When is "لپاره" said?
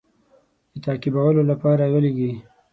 1.51-1.83